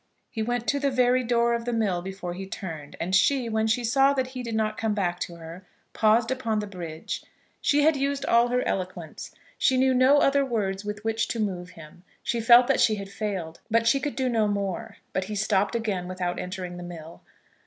[0.31, 3.67] He went to the very door of the mill before he turned; and she, when
[3.67, 7.21] she saw that he did not come back to her, paused upon the bridge.
[7.61, 9.29] She had used all her eloquence.
[9.59, 12.01] She knew no other words with which to move him.
[12.23, 14.97] She felt that she had failed, but she could do no more.
[15.13, 17.21] But he stopped again without entering the mill.